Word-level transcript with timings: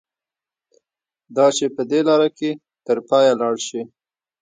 دا 1.35 1.45
چې 1.57 1.65
په 1.75 1.81
دې 1.89 1.99
لاره 2.07 2.29
کې 2.37 2.49
تر 2.85 2.97
پایه 3.09 3.33
لاړ 3.41 3.55
شي. 3.67 3.81